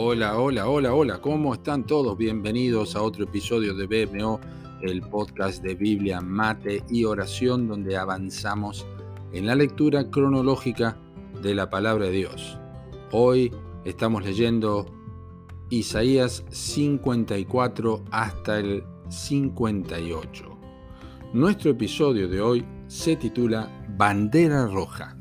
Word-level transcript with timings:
Hola, 0.00 0.38
hola, 0.38 0.68
hola, 0.68 0.94
hola, 0.94 1.20
¿cómo 1.20 1.54
están 1.54 1.84
todos? 1.84 2.16
Bienvenidos 2.16 2.94
a 2.94 3.02
otro 3.02 3.24
episodio 3.24 3.74
de 3.74 3.88
BMO, 4.06 4.38
el 4.80 5.02
podcast 5.02 5.60
de 5.60 5.74
Biblia, 5.74 6.20
mate 6.20 6.84
y 6.88 7.02
oración, 7.02 7.66
donde 7.66 7.96
avanzamos 7.96 8.86
en 9.32 9.44
la 9.44 9.56
lectura 9.56 10.08
cronológica 10.08 10.96
de 11.42 11.52
la 11.52 11.68
palabra 11.68 12.04
de 12.06 12.12
Dios. 12.12 12.60
Hoy 13.10 13.52
estamos 13.84 14.24
leyendo 14.24 14.86
Isaías 15.68 16.44
54 16.48 18.04
hasta 18.12 18.60
el 18.60 18.84
58. 19.08 20.58
Nuestro 21.32 21.72
episodio 21.72 22.28
de 22.28 22.40
hoy 22.40 22.64
se 22.86 23.16
titula 23.16 23.68
Bandera 23.96 24.68
Roja. 24.68 25.16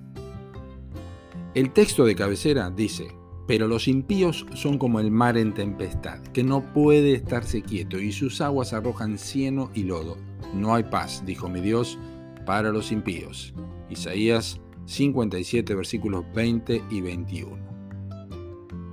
El 1.56 1.74
texto 1.74 2.06
de 2.06 2.14
cabecera 2.14 2.70
dice, 2.70 3.18
pero 3.48 3.68
los 3.68 3.88
impíos 3.88 4.46
son 4.54 4.78
como 4.78 5.00
el 5.00 5.10
mar 5.10 5.38
en 5.38 5.54
tempestad, 5.54 6.20
que 6.34 6.44
no 6.44 6.74
puede 6.74 7.14
estarse 7.14 7.62
quieto, 7.62 8.00
y 8.00 8.12
sus 8.12 8.42
aguas 8.42 8.74
arrojan 8.74 9.18
cieno 9.18 9.72
y 9.74 9.84
lodo. 9.84 10.18
No 10.54 10.76
hay 10.76 10.84
paz, 10.84 11.24
dijo 11.26 11.48
mi 11.48 11.62
Dios, 11.62 11.98
para 12.46 12.72
los 12.72 12.92
impíos. 12.92 13.54
Isaías 13.90 14.60
57, 14.86 15.74
versículos 15.74 16.26
20 16.36 16.84
y 16.90 17.02
21. 17.02 17.68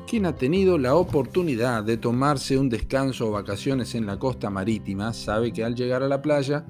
Quien 0.07 0.27
ha 0.27 0.37
tenido 0.37 0.79
la 0.79 0.95
oportunidad 0.95 1.83
de 1.83 1.97
tomarse 1.97 2.57
un 2.57 2.69
descanso 2.69 3.29
o 3.29 3.33
vacaciones 3.33 3.95
en 3.95 4.07
la 4.07 4.19
costa 4.19 4.51
marítima 4.51 5.13
sabe 5.13 5.53
que 5.53 5.65
al 5.65 5.75
llegar 5.75 6.03
a 6.03 6.09
la 6.09 6.23
playa, 6.23 6.67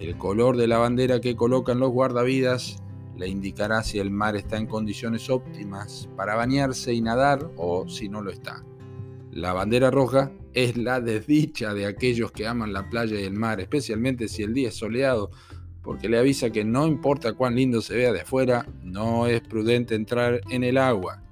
el 0.00 0.16
color 0.16 0.56
de 0.56 0.66
la 0.66 0.78
bandera 0.78 1.20
que 1.20 1.36
colocan 1.36 1.78
los 1.78 1.90
guardavidas 1.90 2.82
le 3.18 3.28
indicará 3.28 3.82
si 3.82 3.98
el 3.98 4.10
mar 4.10 4.36
está 4.36 4.56
en 4.56 4.66
condiciones 4.66 5.28
óptimas 5.28 6.08
para 6.16 6.36
bañarse 6.36 6.94
y 6.94 7.00
nadar 7.00 7.50
o 7.56 7.88
si 7.88 8.08
no 8.08 8.22
lo 8.22 8.30
está. 8.30 8.64
La 9.32 9.52
bandera 9.52 9.90
roja 9.90 10.32
es 10.54 10.76
la 10.76 11.00
desdicha 11.00 11.74
de 11.74 11.86
aquellos 11.86 12.32
que 12.32 12.46
aman 12.46 12.72
la 12.72 12.88
playa 12.88 13.20
y 13.20 13.24
el 13.24 13.34
mar, 13.34 13.60
especialmente 13.60 14.28
si 14.28 14.42
el 14.42 14.54
día 14.54 14.68
es 14.68 14.76
soleado, 14.76 15.30
porque 15.82 16.08
le 16.08 16.18
avisa 16.18 16.50
que 16.50 16.64
no 16.64 16.86
importa 16.86 17.32
cuán 17.32 17.56
lindo 17.56 17.82
se 17.82 17.96
vea 17.96 18.12
de 18.12 18.22
afuera, 18.22 18.66
no 18.82 19.26
es 19.26 19.40
prudente 19.40 19.94
entrar 19.94 20.40
en 20.50 20.64
el 20.64 20.78
agua. 20.78 21.22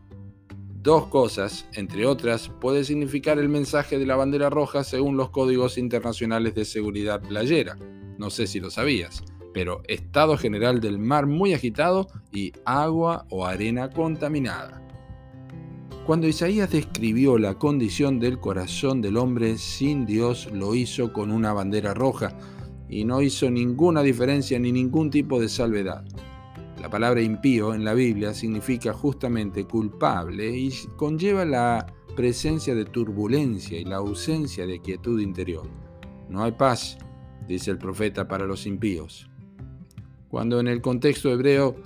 Dos 0.83 1.07
cosas, 1.07 1.67
entre 1.75 2.07
otras, 2.07 2.49
puede 2.61 2.85
significar 2.85 3.39
el 3.39 3.49
mensaje 3.49 3.99
de 3.99 4.07
la 4.07 4.17
bandera 4.17 4.51
roja 4.51 4.85
según 4.85 5.17
los 5.17 5.31
códigos 5.31 5.79
internacionales 5.79 6.55
de 6.55 6.65
seguridad 6.65 7.21
playera. 7.21 7.77
No 8.19 8.31
sé 8.31 8.47
si 8.47 8.61
lo 8.61 8.71
sabías 8.71 9.25
pero 9.57 9.81
estado 9.89 10.37
general 10.37 10.83
del 10.83 10.99
mar 10.99 11.25
muy 11.25 11.55
agitado 11.55 12.09
y 12.31 12.53
agua 12.67 13.25
o 13.31 13.47
arena 13.47 13.89
contaminada. 13.89 14.83
Cuando 16.05 16.29
Isaías 16.29 16.71
describió 16.71 17.39
la 17.39 17.55
condición 17.55 18.21
del 18.21 18.39
corazón 18.39 19.01
del 19.01 19.17
hombre 19.17 19.57
sin 19.57 20.05
Dios, 20.05 20.51
lo 20.53 20.75
hizo 20.75 21.11
con 21.11 21.33
una 21.33 21.55
bandera 21.55 21.95
roja 21.95 22.37
y 22.91 23.07
no 23.07 23.23
hizo 23.23 23.51
ninguna 23.51 24.03
diferencia 24.03 24.59
ni 24.59 24.73
ningún 24.73 25.09
tipo 25.09 25.41
de 25.41 25.49
salvedad. 25.49 26.05
La 26.79 26.91
palabra 26.91 27.23
impío 27.23 27.73
en 27.73 27.83
la 27.83 27.95
Biblia 27.95 28.35
significa 28.35 28.93
justamente 28.93 29.65
culpable 29.65 30.55
y 30.55 30.71
conlleva 30.97 31.47
la 31.47 31.87
presencia 32.15 32.75
de 32.75 32.85
turbulencia 32.85 33.81
y 33.81 33.87
la 33.87 33.97
ausencia 33.97 34.67
de 34.67 34.83
quietud 34.83 35.19
interior. 35.19 35.67
No 36.29 36.45
hay 36.45 36.53
paz, 36.53 36.99
dice 37.49 37.71
el 37.71 37.79
profeta, 37.79 38.29
para 38.29 38.45
los 38.45 38.67
impíos. 38.67 39.31
Cuando 40.29 40.59
en 40.59 40.69
el 40.69 40.81
contexto 40.81 41.31
hebreo 41.31 41.77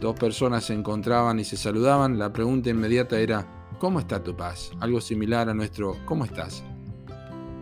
dos 0.00 0.14
personas 0.18 0.64
se 0.64 0.74
encontraban 0.74 1.40
y 1.40 1.44
se 1.44 1.56
saludaban, 1.56 2.18
la 2.18 2.32
pregunta 2.32 2.70
inmediata 2.70 3.18
era, 3.18 3.46
¿cómo 3.78 3.98
está 3.98 4.22
tu 4.22 4.36
paz? 4.36 4.70
Algo 4.80 5.00
similar 5.00 5.48
a 5.48 5.54
nuestro 5.54 5.96
¿cómo 6.04 6.24
estás? 6.24 6.62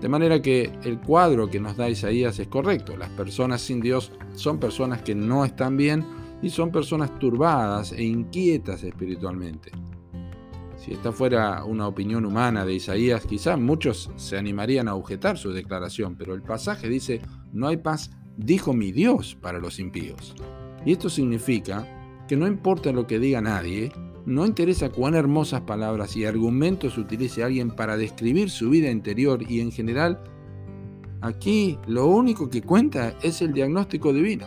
De 0.00 0.08
manera 0.08 0.40
que 0.40 0.70
el 0.84 1.00
cuadro 1.00 1.48
que 1.48 1.58
nos 1.58 1.76
da 1.76 1.88
Isaías 1.88 2.38
es 2.38 2.46
correcto. 2.48 2.96
Las 2.96 3.10
personas 3.10 3.62
sin 3.62 3.80
Dios 3.80 4.12
son 4.34 4.60
personas 4.60 5.02
que 5.02 5.14
no 5.14 5.44
están 5.44 5.76
bien 5.76 6.04
y 6.40 6.50
son 6.50 6.70
personas 6.70 7.18
turbadas 7.18 7.92
e 7.92 8.04
inquietas 8.04 8.84
espiritualmente. 8.84 9.72
Si 10.76 10.92
esta 10.92 11.10
fuera 11.10 11.64
una 11.64 11.88
opinión 11.88 12.24
humana 12.24 12.64
de 12.64 12.74
Isaías, 12.74 13.26
quizás 13.26 13.58
muchos 13.58 14.10
se 14.16 14.38
animarían 14.38 14.86
a 14.86 14.94
objetar 14.94 15.36
su 15.36 15.52
declaración, 15.52 16.14
pero 16.16 16.34
el 16.34 16.42
pasaje 16.42 16.88
dice, 16.88 17.20
no 17.52 17.66
hay 17.66 17.78
paz 17.78 18.10
dijo 18.38 18.72
mi 18.72 18.92
Dios 18.92 19.36
para 19.40 19.58
los 19.58 19.78
impíos. 19.78 20.34
Y 20.86 20.92
esto 20.92 21.10
significa 21.10 22.24
que 22.28 22.36
no 22.36 22.46
importa 22.46 22.92
lo 22.92 23.06
que 23.06 23.18
diga 23.18 23.40
nadie, 23.40 23.92
no 24.24 24.46
interesa 24.46 24.90
cuán 24.90 25.14
hermosas 25.14 25.62
palabras 25.62 26.16
y 26.16 26.24
argumentos 26.24 26.96
utilice 26.96 27.42
alguien 27.42 27.70
para 27.70 27.96
describir 27.96 28.50
su 28.50 28.70
vida 28.70 28.90
interior 28.90 29.42
y 29.42 29.60
en 29.60 29.72
general, 29.72 30.22
aquí 31.20 31.78
lo 31.86 32.06
único 32.06 32.48
que 32.48 32.62
cuenta 32.62 33.14
es 33.22 33.42
el 33.42 33.52
diagnóstico 33.52 34.12
divino. 34.12 34.46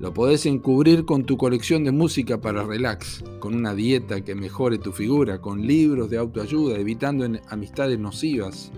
Lo 0.00 0.12
podés 0.12 0.46
encubrir 0.46 1.04
con 1.04 1.24
tu 1.24 1.36
colección 1.36 1.84
de 1.84 1.92
música 1.92 2.40
para 2.40 2.64
relax, 2.64 3.22
con 3.38 3.54
una 3.54 3.74
dieta 3.74 4.22
que 4.22 4.34
mejore 4.34 4.78
tu 4.78 4.92
figura, 4.92 5.40
con 5.40 5.66
libros 5.66 6.10
de 6.10 6.18
autoayuda, 6.18 6.78
evitando 6.78 7.26
amistades 7.48 7.98
nocivas, 7.98 8.72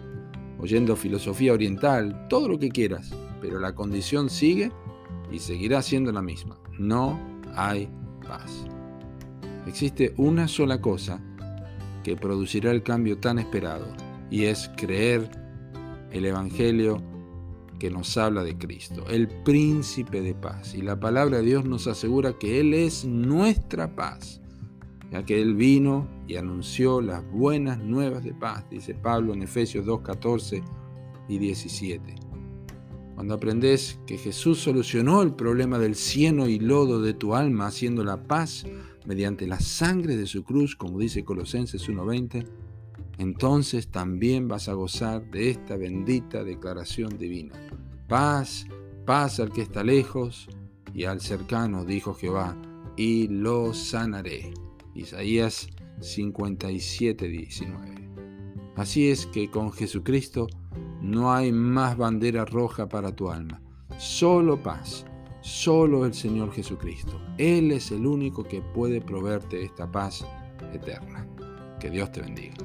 oyendo 0.59 0.95
filosofía 0.95 1.53
oriental, 1.53 2.27
todo 2.29 2.49
lo 2.49 2.59
que 2.59 2.69
quieras 2.69 3.12
pero 3.47 3.61
la 3.61 3.77
condición 3.77 4.29
sigue 4.29 4.73
y 5.31 5.39
seguirá 5.39 5.81
siendo 5.81 6.11
la 6.11 6.21
misma. 6.21 6.59
No 6.81 7.17
hay 7.55 7.89
paz. 8.27 8.67
Existe 9.69 10.15
una 10.17 10.49
sola 10.49 10.81
cosa 10.81 11.23
que 12.03 12.17
producirá 12.17 12.73
el 12.73 12.83
cambio 12.83 13.19
tan 13.19 13.39
esperado 13.39 13.87
y 14.33 14.47
es 14.47 14.69
creer 14.77 15.31
el 16.11 16.25
Evangelio 16.25 17.01
que 17.79 17.89
nos 17.89 18.17
habla 18.17 18.43
de 18.43 18.59
Cristo, 18.59 19.05
el 19.09 19.29
príncipe 19.29 20.23
de 20.23 20.35
paz. 20.35 20.75
Y 20.75 20.83
la 20.83 20.99
palabra 20.99 21.37
de 21.37 21.45
Dios 21.45 21.65
nos 21.65 21.87
asegura 21.87 22.33
que 22.33 22.59
Él 22.59 22.75
es 22.75 23.05
nuestra 23.05 23.95
paz, 23.95 24.41
ya 25.12 25.25
que 25.25 25.41
Él 25.41 25.55
vino 25.55 26.09
y 26.27 26.35
anunció 26.35 27.01
las 27.01 27.25
buenas 27.31 27.79
nuevas 27.79 28.25
de 28.25 28.35
paz, 28.35 28.65
dice 28.69 28.95
Pablo 28.95 29.35
en 29.35 29.43
Efesios 29.43 29.87
2, 29.87 30.01
14 30.01 30.65
y 31.29 31.39
17. 31.39 32.25
Cuando 33.16 33.34
aprendes 33.34 33.99
que 34.06 34.19
Jesús 34.19 34.60
solucionó 34.60 35.22
el 35.22 35.32
problema 35.32 35.78
del 35.78 35.94
cieno 35.94 36.49
y 36.49 36.59
lodo 36.59 37.00
de 37.00 37.15
tu 37.15 37.34
alma 37.34 37.66
haciendo 37.66 38.04
la 38.04 38.22
paz 38.22 38.66
mediante 39.06 39.47
la 39.47 39.59
sangre 39.59 40.19
de 40.19 40.27
su 40.27 40.44
cruz, 40.44 40.77
como 40.77 40.99
dice 40.99 41.25
Colosenses 41.25 41.88
1.20, 41.88 42.47
entonces 43.16 43.88
también 43.88 44.49
vas 44.49 44.69
a 44.69 44.75
gozar 44.75 45.31
de 45.31 45.49
esta 45.49 45.78
bendita 45.78 46.44
declaración 46.44 47.16
divina. 47.16 47.55
Paz, 48.06 48.66
paz 49.06 49.41
al 49.41 49.50
que 49.50 49.62
está 49.62 49.82
lejos 49.82 50.50
y 50.93 51.05
al 51.05 51.22
cercano, 51.22 51.87
dijo 51.87 52.12
Jehová, 52.12 52.55
y 52.99 53.28
lo 53.28 53.72
sanaré. 53.72 54.53
Isaías 54.94 55.69
57.19. 56.00 58.75
Así 58.76 59.09
es 59.09 59.25
que 59.25 59.50
con 59.50 59.72
Jesucristo 59.72 60.49
no 61.06 61.33
hay 61.33 61.53
más 61.53 61.97
bandera 61.97 62.44
roja 62.44 62.89
para 62.89 63.15
tu 63.15 63.31
alma. 63.31 63.61
Solo 63.97 64.61
paz. 64.61 65.06
Solo 65.41 66.05
el 66.05 66.12
Señor 66.12 66.53
Jesucristo. 66.53 67.21
Él 67.39 67.71
es 67.71 67.93
el 67.93 68.05
único 68.05 68.43
que 68.43 68.61
puede 68.61 69.00
proveerte 69.00 69.62
esta 69.62 69.91
paz 69.91 70.27
eterna. 70.72 71.25
Que 71.78 71.91
Dios 71.91 72.11
te 72.11 72.22
bendiga. 72.22 72.56